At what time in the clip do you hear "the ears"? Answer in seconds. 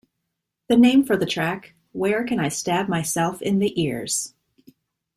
3.59-4.33